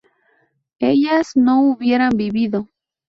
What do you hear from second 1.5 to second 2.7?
hubieran vivido